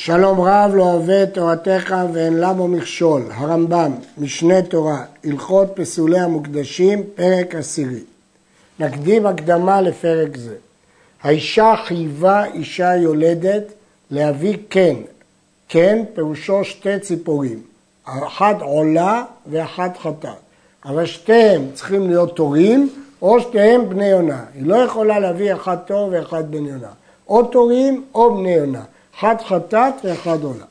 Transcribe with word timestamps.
שלום 0.00 0.40
רב 0.40 0.70
לא 0.74 0.82
אוהב 0.82 1.10
את 1.10 1.34
תורתך 1.34 1.94
ואין 2.12 2.40
למו 2.40 2.68
מכשול, 2.68 3.22
הרמב"ם, 3.30 3.92
משנה 4.18 4.62
תורה, 4.62 5.04
הלכות 5.24 5.68
פסולי 5.74 6.20
המוקדשים, 6.20 7.02
פרק 7.14 7.54
עשירי. 7.54 8.00
נקדים 8.80 9.26
הקדמה 9.26 9.80
לפרק 9.80 10.36
זה. 10.36 10.54
האישה 11.22 11.74
חייבה 11.84 12.44
אישה 12.44 12.96
יולדת 12.96 13.62
להביא 14.10 14.56
קן. 14.68 14.94
קן 15.68 16.02
פירושו 16.14 16.64
שתי 16.64 16.98
ציפורים, 16.98 17.62
אחת 18.04 18.62
עולה 18.62 19.24
ואחת 19.46 19.98
חטאת. 19.98 20.28
אבל 20.84 21.06
שתיהם 21.06 21.66
צריכים 21.74 22.08
להיות 22.08 22.36
תורים 22.36 22.90
או 23.22 23.40
שתיהם 23.40 23.88
בני 23.88 24.06
יונה. 24.06 24.44
היא 24.54 24.66
לא 24.66 24.76
יכולה 24.76 25.18
להביא 25.18 25.52
אחד 25.52 25.76
תור 25.76 26.08
ואחד 26.12 26.50
בן 26.50 26.66
יונה. 26.66 26.92
או 27.28 27.42
תורים 27.42 28.04
או 28.14 28.34
בני 28.34 28.54
יונה. 28.54 28.82
אחד 29.18 29.36
חטאת 29.46 29.94
ואחד 30.04 30.42
עולה. 30.42 30.64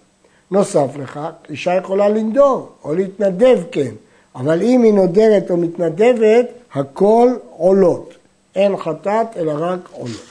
נוסף 0.52 0.88
לכך, 1.00 1.30
אישה 1.50 1.74
יכולה 1.76 2.10
לנדור 2.10 2.70
או 2.84 2.96
להתנדב 2.96 3.60
כן, 3.72 3.92
אבל 4.36 4.62
אם 4.62 4.84
היא 4.84 4.94
נודרת 4.94 5.52
או 5.52 5.58
מתנדבת, 5.58 6.46
הכל 6.74 7.30
עולות. 7.58 8.14
אין 8.56 8.78
חטאת 8.78 9.38
אלא 9.38 9.54
רק 9.58 9.80
עולות. 9.92 10.26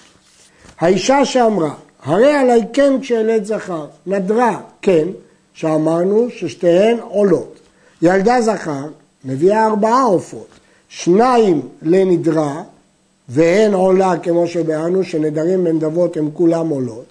האישה 0.79 1.25
שאמרה, 1.25 1.75
הרי 2.03 2.33
עלי 2.33 2.61
כן 2.73 3.01
כשילד 3.01 3.45
זכר, 3.45 3.87
נדרה 4.07 4.61
כן, 4.83 5.09
שאמרנו 5.55 6.27
ששתיהן 6.31 6.99
עולות. 7.01 7.59
ילדה 8.03 8.41
זכר 8.41 8.87
מביאה 9.25 9.67
ארבעה 9.67 10.03
עופות, 10.03 10.49
שניים 10.89 11.69
לנדרה, 11.83 12.63
והן 13.29 13.75
עולה 13.75 14.19
כמו 14.23 14.47
שבאנו, 14.47 15.05
שנדרים 15.05 15.65
בנדבות 15.65 16.17
הם 16.17 16.31
כולם 16.35 16.69
עולות, 16.69 17.05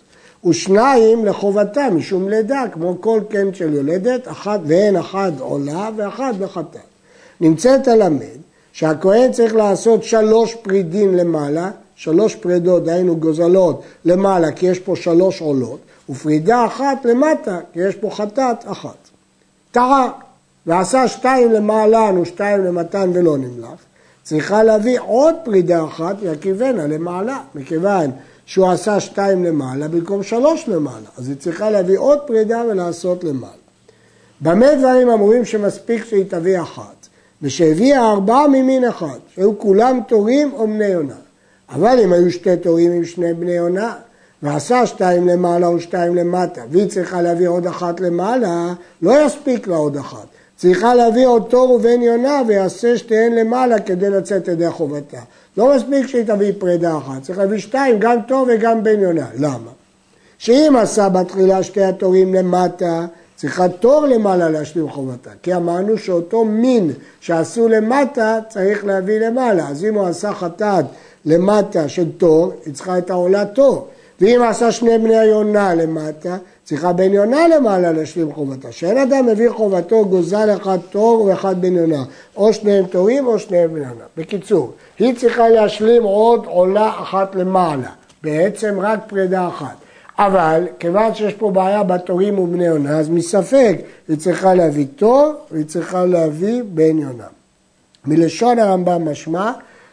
ושניים 0.46 1.26
לחובתה 1.26 1.90
משום 1.90 2.30
לידה, 2.30 2.64
כמו 2.72 3.02
כל 3.02 3.20
קן 3.30 3.54
של 3.54 3.74
יולדת, 3.74 4.28
אחת, 4.28 4.60
והן 4.66 4.96
אחת 4.96 5.34
עולה 5.40 5.90
ואחת 5.96 6.36
בחטאת. 6.36 6.82
נמצאת 7.42 7.88
הלמד 7.88 8.38
שהכהן 8.74 9.32
צריך 9.32 9.56
לעשות 9.56 10.04
שלוש 10.04 10.56
פרידים 10.56 11.16
למעלה, 11.16 11.72
שלוש 11.96 12.36
פרידות, 12.36 12.84
דהיינו 12.84 13.16
גוזלות 13.16 13.82
למעלה, 14.06 14.52
כי 14.52 14.66
יש 14.66 14.80
פה 14.80 14.96
שלוש 14.96 15.42
עולות, 15.42 15.80
ופרידה 16.10 16.66
אחת 16.66 17.06
למטה, 17.06 17.60
כי 17.74 17.80
יש 17.80 17.96
פה 17.96 18.10
חטאת 18.12 18.58
אחת. 18.66 18.98
טעה, 19.72 20.10
ועשה 20.66 21.08
שתיים 21.08 21.52
למעלן 21.52 22.18
ושתיים 22.18 22.64
למתן 22.66 23.10
ולא 23.14 23.38
נמלך, 23.38 23.80
צריכה 24.24 24.64
להביא 24.64 25.00
עוד 25.00 25.36
פרידה 25.44 25.86
אחת 25.86 26.16
ויקיבנה 26.20 26.88
למעלה, 26.88 27.40
מכיוון 27.56 28.12
שהוא 28.46 28.72
עשה 28.72 29.00
שתיים 29.00 29.44
למעלה 29.44 29.88
במקום 29.88 30.24
שלוש 30.24 30.68
למעלה, 30.68 31.08
אז 31.18 31.30
היא 31.30 31.38
צריכה 31.38 31.70
להביא 31.70 31.98
עוד 31.98 32.20
פרידה 32.28 32.64
ולעשות 32.70 33.24
למעלה. 33.24 33.54
במה 34.42 34.76
דברים 34.76 35.10
אמורים 35.10 35.46
שמספיק 35.46 36.06
שהיא 36.06 36.26
תביא 36.28 36.62
אחת, 36.62 37.08
ושהביאה 37.42 38.12
ארבעה 38.12 38.48
ממין 38.48 38.86
אחד, 38.86 39.18
שהיו 39.36 39.60
כולם 39.60 40.00
תורים 40.08 40.54
או 40.54 40.68
בני 40.68 40.86
יונה. 40.86 41.16
אבל 41.70 42.00
אם 42.04 42.14
היו 42.14 42.32
שתי 42.32 42.58
תורים 42.58 42.92
עם 42.92 43.06
שני 43.06 43.34
בני 43.34 43.52
יונה, 43.52 43.94
ועשה 44.44 44.86
שתיים 44.86 45.28
למעלה 45.28 45.68
או 45.68 45.80
שתיים 45.80 46.16
למטה, 46.16 46.62
והיא 46.70 46.90
צריכה 46.90 47.22
להביא 47.22 47.48
עוד 47.48 47.68
אחת 47.68 48.00
למעלה, 48.00 48.74
לא 49.02 49.26
יספיק 49.26 49.68
לה 49.68 49.76
עוד 49.76 49.98
אחת. 49.98 50.28
צריכה 50.58 50.96
להביא 50.96 51.28
עוד 51.28 51.44
תור 51.50 51.72
ובן 51.72 52.02
יונה 52.02 52.42
ויעשה 52.48 52.98
שתיהן 52.98 53.34
למעלה 53.34 53.80
כדי 53.80 54.10
לצאת 54.10 54.48
ידי 54.48 54.70
חובתה. 54.70 55.20
לא 55.58 55.76
מספיק 55.76 56.08
שהיא 56.08 56.24
תביא 56.24 56.52
פרידה 56.58 56.98
אחת, 56.98 57.22
צריך 57.22 57.40
להביא 57.40 57.58
שתיים, 57.58 58.00
גם 58.00 58.18
תור 58.28 58.48
וגם 58.50 58.84
בן 58.84 59.00
יונה. 59.00 59.28
למה? 59.38 59.72
שאם 60.38 60.76
עשה 60.80 61.10
בתחילה 61.10 61.64
שתי 61.64 61.84
התורים 61.84 62.34
למטה, 62.34 63.06
צריכה 63.36 63.70
תור 63.70 64.06
למעלה 64.06 64.50
להשלים 64.50 64.90
חובתה. 64.90 65.30
כי 65.44 65.56
אמרנו 65.56 65.98
שאותו 65.98 66.46
מין 66.46 66.92
שעשו 67.20 67.68
למטה 67.68 68.40
צריך 68.50 68.86
להביא 68.86 69.20
למעלה. 69.20 69.70
אז 69.70 69.86
אם 69.86 69.96
הוא 69.96 70.06
עשה 70.06 70.34
חטאת 70.34 70.86
למטה 71.26 71.90
של 71.90 72.12
תור, 72.18 72.54
היא 72.66 72.74
צריכה 72.74 72.98
את 72.98 73.10
העולה 73.10 73.46
תור. 73.46 73.88
ואם 74.22 74.42
עשה 74.50 74.72
שני 74.72 74.98
בני 74.98 75.18
היונה 75.18 75.76
למטה, 75.76 76.38
צריכה 76.66 76.94
בן 76.94 77.14
יונה 77.14 77.48
למעלה 77.48 77.92
להשלים 77.92 78.34
חובתה. 78.34 78.72
שאין 78.72 78.98
אדם 78.98 79.26
מביא 79.26 79.50
חובתו 79.50 80.06
גוזל 80.06 80.50
אחד 80.58 80.78
תור 80.90 81.22
ואחד 81.22 81.62
בן 81.62 81.76
יונה. 81.76 82.04
או 82.36 82.54
שניהם 82.54 82.86
תורים 82.86 83.28
או 83.28 83.40
שניהם 83.40 83.74
בן 83.74 83.78
יונה. 83.78 84.06
בקיצור, 84.18 84.72
היא 85.00 85.16
צריכה 85.16 85.50
להשלים 85.50 86.04
עוד 86.04 86.46
עולה 86.46 86.90
אחת 86.90 87.36
למעלה. 87.36 87.90
בעצם 88.24 88.80
רק 88.80 89.00
פרידה 89.08 89.48
אחת. 89.48 89.76
אבל 90.20 90.68
כיוון 90.80 91.16
שיש 91.16 91.34
פה 91.34 91.52
בעיה 91.52 91.84
בתורים 91.84 92.40
ובני 92.40 92.66
יונה, 92.66 93.00
אז 93.00 93.10
מספק 93.10 93.78
היא 94.08 94.18
צריכה 94.18 94.54
להביא 94.54 94.86
תור 94.96 95.34
והיא 95.52 95.66
צריכה 95.66 96.06
להביא 96.06 96.64
בן 96.66 96.98
יונה. 97.00 97.28
מלשון 98.06 98.60
הרמב"ם 98.60 99.12
משמע 99.12 99.52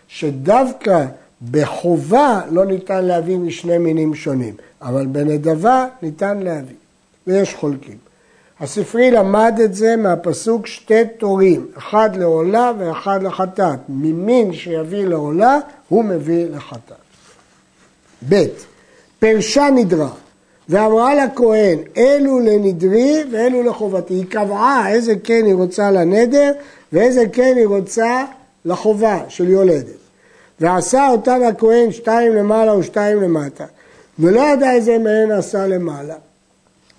שדווקא 0.08 1.04
בחובה 1.50 2.40
לא 2.50 2.64
ניתן 2.64 3.04
להביא 3.04 3.36
משני 3.36 3.78
מינים 3.78 4.14
שונים, 4.14 4.54
אבל 4.82 5.06
בנדבה 5.06 5.86
ניתן 6.02 6.38
להביא, 6.38 6.76
ויש 7.26 7.54
חולקים. 7.54 7.96
הספרי 8.60 9.10
למד 9.10 9.60
את 9.64 9.74
זה 9.74 9.96
מהפסוק 9.96 10.66
שתי 10.66 11.04
תורים, 11.18 11.66
אחד 11.78 12.16
לעולה 12.16 12.72
ואחד 12.78 13.22
לחטאת. 13.22 13.78
ממין 13.88 14.52
שיביא 14.52 15.04
לעולה, 15.04 15.58
הוא 15.88 16.04
מביא 16.04 16.46
לחטאת. 16.46 16.96
ב. 18.28 18.44
פרשה 19.18 19.68
נדרה, 19.74 20.10
ואמרה 20.68 21.14
לכהן, 21.14 21.78
אלו 21.96 22.40
לנדרי 22.40 23.24
ואלו 23.32 23.62
לחובתי. 23.62 24.14
היא 24.14 24.26
קבעה 24.26 24.92
איזה 24.92 25.14
כן 25.24 25.42
היא 25.46 25.54
רוצה 25.54 25.90
לנדר 25.90 26.52
ואיזה 26.92 27.24
כן 27.32 27.54
היא 27.56 27.66
רוצה 27.66 28.24
לחובה 28.64 29.18
של 29.28 29.48
יולדת. 29.48 30.01
ועשה 30.62 31.08
אותן 31.08 31.42
הכהן 31.42 31.92
שתיים 31.92 32.34
למעלה 32.34 32.76
ושתיים 32.76 33.22
למטה, 33.22 33.64
ולא 34.18 34.40
ידע 34.40 34.72
איזה 34.72 34.98
מהן 34.98 35.30
עשה 35.30 35.66
למעלה. 35.66 36.14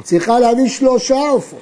צריכה 0.04 0.40
להביא 0.40 0.70
שלושה 0.70 1.20
עופות, 1.30 1.60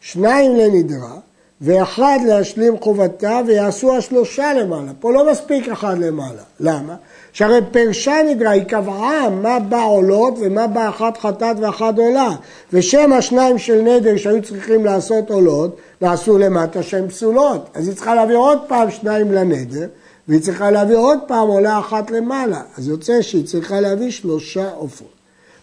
שניים 0.00 0.56
לנדרה, 0.56 1.16
ואחד 1.60 2.18
להשלים 2.26 2.76
חובתה, 2.80 3.40
ויעשו 3.46 3.96
השלושה 3.96 4.54
למעלה. 4.54 4.90
פה 5.00 5.12
לא 5.12 5.30
מספיק 5.30 5.68
אחד 5.68 5.98
למעלה. 5.98 6.42
למה? 6.60 6.94
שהרי 7.32 7.60
פרשה 7.70 8.14
נדרה, 8.26 8.50
היא 8.50 8.64
קבעה 8.64 9.30
מה 9.30 9.58
בא 9.58 9.84
עולות 9.84 10.34
ומה 10.40 10.66
בא 10.66 10.88
אחת 10.88 11.18
חטאת 11.18 11.56
ואחת 11.60 11.98
עולה. 11.98 12.30
ושם 12.72 13.12
השניים 13.12 13.58
של 13.58 13.80
נדר 13.82 14.16
שהיו 14.16 14.42
צריכים 14.42 14.84
לעשות 14.84 15.30
עולות, 15.30 15.76
נעשו 16.00 16.38
למטה 16.38 16.82
שהן 16.82 17.08
פסולות. 17.08 17.68
אז 17.74 17.88
היא 17.88 17.96
צריכה 17.96 18.14
להביא 18.14 18.36
עוד 18.36 18.58
פעם 18.68 18.90
שניים 18.90 19.32
לנדר, 19.32 19.86
והיא 20.28 20.40
צריכה 20.40 20.70
להביא 20.70 20.96
עוד 20.96 21.18
פעם 21.26 21.48
עולה 21.48 21.78
אחת 21.78 22.10
למעלה. 22.10 22.62
אז 22.78 22.88
יוצא 22.88 23.22
שהיא 23.22 23.46
צריכה 23.46 23.80
להביא 23.80 24.10
שלושה 24.10 24.70
עופות. 24.70 25.16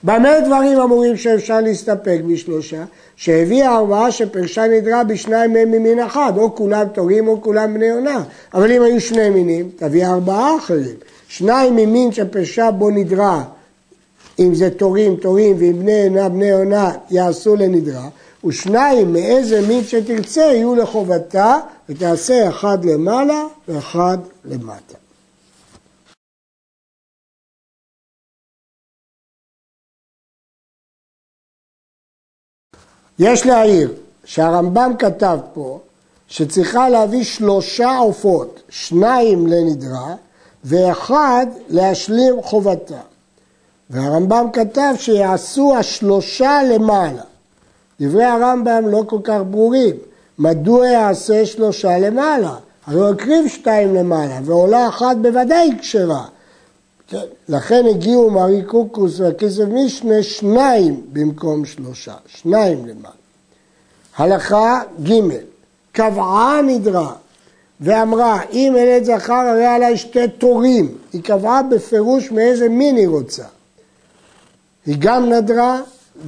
במה 0.03 0.39
דברים 0.45 0.79
אמורים 0.79 1.17
שאפשר 1.17 1.61
להסתפק 1.61 2.19
בשלושה? 2.27 2.83
שהביאה 3.15 3.77
ארבעה 3.77 4.11
שפרשה 4.11 4.67
נדרה 4.67 5.03
בשניים 5.03 5.53
מהם 5.53 5.71
ממין 5.71 5.99
אחד, 5.99 6.33
או 6.37 6.55
כולם 6.55 6.87
תורים 6.93 7.27
או 7.27 7.41
כולם 7.41 7.73
בני 7.73 7.89
עונה. 7.89 8.23
אבל 8.53 8.71
אם 8.71 8.81
היו 8.81 9.01
שני 9.01 9.29
מינים, 9.29 9.69
תביא 9.75 10.05
ארבעה 10.05 10.57
אחרים. 10.57 10.95
שניים 11.27 11.75
ממין 11.75 12.11
שפרשה 12.11 12.71
בו 12.71 12.89
נדרה, 12.89 13.43
אם 14.39 14.55
זה 14.55 14.69
תורים, 14.69 15.15
תורים, 15.15 15.55
ואם 15.59 15.79
בני 15.79 16.03
עונה, 16.03 16.29
בני 16.29 16.51
עונה, 16.51 16.91
יעשו 17.11 17.55
לנדרה. 17.55 18.07
ושניים 18.45 19.13
מאיזה 19.13 19.67
מין 19.67 19.83
שתרצה 19.83 20.41
יהיו 20.41 20.75
לחובתה, 20.75 21.57
ותעשה 21.89 22.49
אחד 22.49 22.85
למעלה 22.85 23.43
ואחד 23.67 24.17
למטה. 24.45 24.97
יש 33.19 33.45
להעיר 33.45 33.93
שהרמב"ם 34.25 34.91
כתב 34.99 35.37
פה 35.53 35.79
שצריכה 36.27 36.89
להביא 36.89 37.23
שלושה 37.23 37.97
עופות, 37.97 38.59
שניים 38.69 39.47
לנדרה 39.47 40.15
ואחד 40.63 41.45
להשלים 41.67 42.41
חובתה. 42.41 43.01
והרמב"ם 43.89 44.47
כתב 44.53 44.93
שיעשו 44.97 45.75
השלושה 45.77 46.59
למעלה. 46.63 47.23
דברי 48.01 48.23
הרמב"ם 48.23 48.87
לא 48.87 49.03
כל 49.07 49.19
כך 49.23 49.39
ברורים. 49.51 49.95
מדוע 50.39 50.87
יעשה 50.87 51.45
שלושה 51.45 51.97
למעלה? 51.97 52.55
הרי 52.85 52.99
הוא 52.99 53.09
הקריב 53.09 53.47
שתיים 53.47 53.95
למעלה, 53.95 54.39
ועולה 54.43 54.87
אחת 54.87 55.17
בוודאי 55.17 55.69
כשרה. 55.79 56.25
כן. 57.07 57.17
לכן 57.49 57.85
הגיעו 57.89 58.29
מארי 58.29 58.61
קוקוס 58.61 59.19
והכסף 59.19 59.63
משנה 59.67 60.23
שניים 60.23 61.01
במקום 61.13 61.65
שלושה, 61.65 62.13
שניים 62.27 62.85
למעלה. 62.85 63.15
הלכה 64.17 64.81
ג' 65.03 65.19
קבעה 65.91 66.61
נדרה 66.61 67.13
ואמרה 67.81 68.41
אם 68.51 68.75
ילד 68.79 69.03
זכר 69.03 69.33
הרי 69.33 69.65
עליי 69.65 69.97
שתי 69.97 70.27
תורים, 70.27 70.97
היא 71.13 71.23
קבעה 71.23 71.63
בפירוש 71.63 72.31
מאיזה 72.31 72.69
מין 72.69 72.95
היא 72.95 73.07
רוצה. 73.07 73.43
היא 74.85 74.95
גם 74.99 75.29
נדרה 75.29 75.81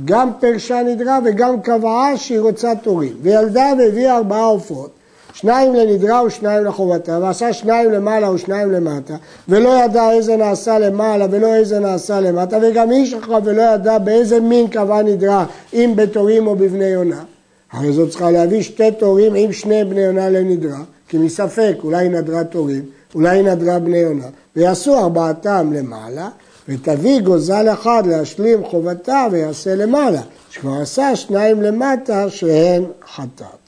גם 0.05 0.29
פרשה 0.39 0.83
נדרה 0.83 1.19
וגם 1.25 1.61
קבעה 1.61 2.17
שהיא 2.17 2.39
רוצה 2.39 2.75
תורים. 2.75 3.13
וילדה 3.21 3.71
והביאה 3.79 4.17
ארבעה 4.17 4.43
עופות, 4.43 4.89
שניים 5.33 5.75
לנדרה 5.75 6.23
ושניים 6.23 6.65
לחובתה, 6.65 7.19
ועשה 7.21 7.53
שניים 7.53 7.91
למעלה 7.91 8.31
ושניים 8.31 8.71
למטה, 8.71 9.15
ולא 9.49 9.69
ידע 9.83 10.11
איזה 10.11 10.35
נעשה 10.35 10.79
למעלה 10.79 11.25
ולא 11.31 11.55
איזה 11.55 11.79
נעשה 11.79 12.19
למטה, 12.19 12.57
וגם 12.61 12.89
היא 12.89 13.05
שכחה 13.05 13.37
ולא 13.43 13.61
ידע 13.61 13.97
באיזה 13.97 14.39
מין 14.39 14.67
קבעה 14.67 15.03
נדרה, 15.03 15.45
אם 15.73 15.93
בתורים 15.95 16.47
או 16.47 16.55
בבני 16.55 16.85
יונה. 16.85 17.23
הרי 17.71 17.93
זאת 17.93 18.09
צריכה 18.09 18.31
להביא 18.31 18.61
שתי 18.61 18.91
תורים 18.91 19.35
עם 19.35 19.51
שני 19.51 19.83
בני 19.83 20.01
יונה 20.01 20.29
לנדרה, 20.29 20.79
כי 21.07 21.17
מספק, 21.17 21.75
אולי 21.83 22.09
נדרה 22.09 22.43
תורים, 22.43 22.85
אולי 23.15 23.43
נדרה 23.43 23.79
בני 23.79 23.97
יונה, 23.97 24.25
ויעשו 24.55 24.97
ארבעתם 24.99 25.73
למעלה, 25.73 26.29
ותביא 26.69 27.19
גוזל 27.19 27.73
אחד 27.73 28.03
להשלים 28.07 28.65
חובתה 28.65 29.27
ויעשה 29.31 29.75
למעלה, 29.75 30.21
שכבר 30.49 30.81
עשה 30.81 31.15
שניים 31.15 31.61
למטה 31.61 32.29
שהן 32.29 32.83
חטאת. 33.15 33.65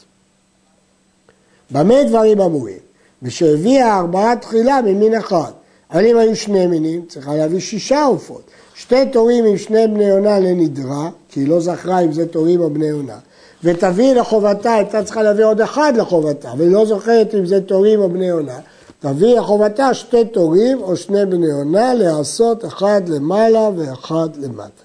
במה 1.72 2.04
דברים 2.04 2.42
אמורים? 2.42 2.78
ושהביאה 3.24 3.98
ארבעה 3.98 4.36
תחילה 4.36 4.82
ממין 4.82 5.16
אחד. 5.16 5.52
אבל 5.92 6.06
אם 6.06 6.18
היו 6.18 6.36
שני 6.36 6.68
מינים, 6.68 7.06
צריכה 7.08 7.36
להביא 7.36 7.60
שישה 7.60 8.04
עופות. 8.04 8.42
שתי 8.76 9.06
תורים 9.12 9.46
עם 9.46 9.58
שני 9.58 9.88
בני 9.88 10.04
יונה 10.04 10.40
לנדרה, 10.40 11.10
כי 11.30 11.40
היא 11.40 11.48
לא 11.48 11.60
זכרה 11.60 12.00
אם 12.00 12.12
זה 12.12 12.28
תורים 12.28 12.62
או 12.62 12.70
בני 12.70 12.86
יונה. 12.86 13.18
ותביא 13.64 14.14
לחובתה, 14.14 14.74
הייתה 14.74 15.04
צריכה 15.04 15.24
להביא 15.24 15.46
עוד 15.46 15.62
אחד 15.62 15.94
לחובתה, 15.96 16.52
והיא 16.58 16.72
לא 16.72 16.86
זוכרת 16.86 17.36
אם 17.36 17.46
זה 17.46 17.62
תורים 17.62 18.00
או 18.00 18.10
בני 18.10 18.26
יונה. 18.26 18.60
תביא 19.00 19.40
לחובתה 19.40 19.94
שתי 19.94 20.26
תורים 20.26 20.82
או 20.82 20.96
שני 20.96 21.26
בני 21.26 21.48
יונה, 21.48 21.94
לעשות 21.94 22.66
אחד 22.66 23.02
למעלה 23.10 23.70
ואחד 23.78 24.30
למטה. 24.38 24.84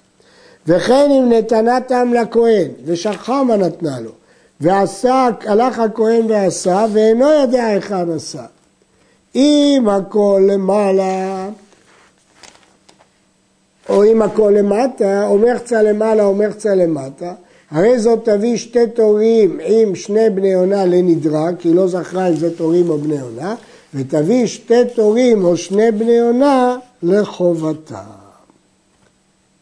וכן 0.67 1.11
אם 1.11 1.29
נתנתם 1.29 2.13
לכהן, 2.13 2.71
ושכחה 2.85 3.43
מה 3.43 3.55
נתנה 3.57 3.99
לו, 3.99 4.11
ועשה, 4.61 5.29
הלך 5.45 5.79
הכהן 5.79 6.31
ועשה, 6.31 6.85
ואינו 6.93 7.31
יודע 7.31 7.65
היכן 7.65 8.11
עשה. 8.11 8.45
אם 9.35 9.87
הכל 9.91 10.41
למעלה, 10.47 11.49
או 13.89 14.03
אם 14.03 14.21
הכל 14.21 14.53
למטה, 14.57 15.27
או 15.27 15.37
מחצה 15.37 15.81
למעלה 15.81 16.23
או 16.25 16.35
מחצה 16.35 16.75
למטה, 16.75 17.33
הרי 17.71 17.99
זאת 17.99 18.29
תביא 18.29 18.57
שתי 18.57 18.87
תורים 18.87 19.59
עם 19.65 19.95
שני 19.95 20.29
בני 20.29 20.47
יונה 20.47 20.85
לנדרה, 20.85 21.49
כי 21.59 21.67
היא 21.67 21.75
לא 21.75 21.87
זכרה 21.87 22.27
אם 22.27 22.35
זה 22.35 22.57
תורים 22.57 22.89
או 22.89 22.97
בני 22.97 23.15
יונה, 23.15 23.55
ותביא 23.95 24.47
שתי 24.47 24.85
תורים 24.95 25.45
או 25.45 25.57
שני 25.57 25.91
בני 25.91 26.11
יונה 26.11 26.77
לחובתה. 27.03 28.01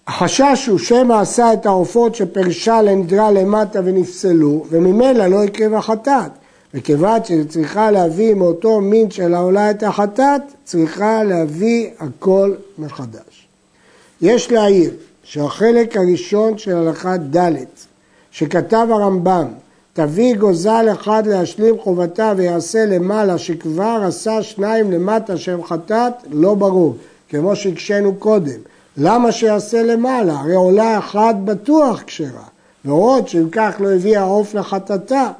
החשש 0.07 0.67
הוא 0.67 0.79
שמא 0.79 1.13
עשה 1.13 1.53
את 1.53 1.65
העופות 1.65 2.15
שפרשה 2.15 2.81
לנדרה 2.81 3.31
למטה 3.31 3.79
ונפסלו, 3.83 4.65
וממילא 4.69 5.27
לא 5.27 5.43
יקרב 5.43 5.73
החטאת. 5.73 6.31
וכיוון 6.73 7.23
שהיא 7.23 7.43
צריכה 7.49 7.91
להביא 7.91 8.33
מאותו 8.33 8.81
מין 8.81 9.11
של 9.11 9.33
העולה 9.33 9.71
את 9.71 9.83
החטאת, 9.83 10.41
צריכה 10.63 11.23
להביא 11.23 11.89
הכל 11.99 12.53
מחדש. 12.77 13.47
יש 14.21 14.51
להעיר 14.51 14.91
שהחלק 15.23 15.97
הראשון 15.97 16.57
של 16.57 16.75
הלכה 16.75 17.17
ד' 17.17 17.55
שכתב 18.31 18.87
הרמב"ם, 18.89 19.47
תביא 19.93 20.35
גוזל 20.35 20.87
אחד 20.93 21.27
להשלים 21.27 21.79
חובתה 21.79 22.33
ויעשה 22.37 22.85
למעלה 22.85 23.37
שכבר 23.37 24.01
עשה 24.07 24.43
שניים 24.43 24.91
למטה 24.91 25.37
שהם 25.37 25.63
חטאת, 25.63 26.13
לא 26.31 26.55
ברור, 26.55 26.97
כמו 27.29 27.55
שהקשינו 27.55 28.15
קודם. 28.15 28.59
למה 28.97 29.31
שיעשה 29.31 29.83
למעלה? 29.83 30.33
הרי 30.39 30.55
עולה 30.55 30.97
אחת 30.97 31.35
בטוח 31.45 32.03
כשרה, 32.07 32.43
ועוד 32.85 33.27
שאם 33.27 33.49
כך 33.51 33.75
לא 33.79 33.91
הביאה 33.91 34.23
עוף 34.23 34.53
לחטאתה. 34.53 35.31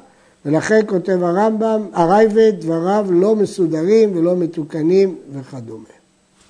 ולכן 0.46 0.80
כותב 0.86 1.22
הרמב"ם, 1.22 1.86
הרייבד 1.92 2.52
דבריו 2.60 3.06
לא 3.10 3.36
מסודרים 3.36 4.16
ולא 4.16 4.36
מתוקנים 4.36 5.16
וכדומה. 5.32 5.84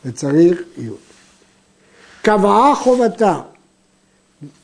וצריך 0.04 0.62
עיון. 0.76 0.96
קבעה 2.22 2.74
חובתה 2.74 3.40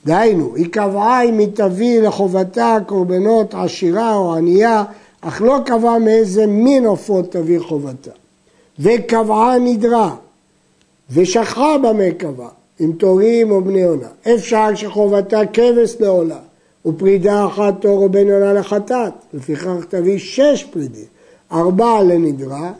דהיינו, 0.06 0.54
היא 0.54 0.66
קבעה 0.70 1.22
אם 1.22 1.38
היא 1.38 1.48
תביא 1.54 2.00
לחובתה 2.00 2.78
קורבנות 2.86 3.54
עשירה 3.54 4.14
או 4.14 4.34
ענייה, 4.34 4.84
אך 5.20 5.42
לא 5.42 5.58
קבעה 5.66 5.98
מאיזה 5.98 6.46
מין 6.46 6.86
עופות 6.86 7.32
תביא 7.32 7.60
חובתה. 7.60 8.10
וקבעה 8.78 9.58
נדרה, 9.58 10.14
ושכחה 11.10 11.78
במה 11.78 12.10
קבעה, 12.18 12.48
אם 12.80 12.92
תורים 12.98 13.50
או 13.50 13.60
בני 13.60 13.82
עונה. 13.82 14.08
אפשר 14.34 14.74
שחובתה 14.74 15.40
כבש 15.52 15.96
לעולה, 16.00 16.38
ופרידה 16.86 17.46
אחת 17.46 17.74
תור 17.80 18.02
או 18.02 18.08
בן 18.08 18.30
עונה 18.30 18.52
לחטאת, 18.52 19.12
לפיכך 19.34 19.84
תביא 19.88 20.18
שש 20.18 20.64
פרידים, 20.70 21.04
ארבע 21.52 22.02
לנדרה 22.02 22.72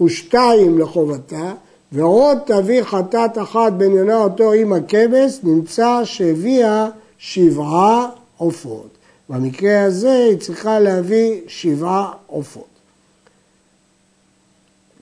ושתיים 0.00 0.78
לחובתה, 0.78 1.52
ועוד 1.94 2.38
תביא 2.46 2.82
חטאת 2.82 3.38
אחת 3.38 3.72
בין 3.72 3.92
יונה 3.92 4.16
אותו 4.16 4.52
עם 4.52 4.72
הכבש, 4.72 5.38
נמצא 5.42 6.00
שהביאה 6.04 6.88
שבעה 7.18 8.08
עופות. 8.36 8.88
במקרה 9.28 9.84
הזה 9.84 10.12
היא 10.12 10.38
צריכה 10.38 10.80
להביא 10.80 11.40
שבעה 11.46 12.12
עופות. 12.26 12.74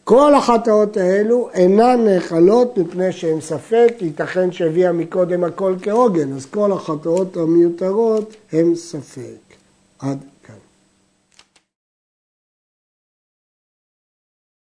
כל 0.05 0.35
החטאות 0.35 0.97
האלו 0.97 1.49
אינן 1.55 2.05
נאכלות 2.05 2.79
מפני 2.79 3.13
שהן 3.13 3.41
ספק, 3.41 3.95
ייתכן 4.01 4.53
שהביאה 4.53 4.93
מקודם 4.93 5.45
הכל 5.45 5.75
כהוגן, 5.83 6.33
אז 6.33 6.47
כל 6.47 6.73
החטאות 6.73 7.37
המיותרות 7.37 8.37
הן 8.53 8.75
ספק. 8.75 9.55
עד 9.99 10.19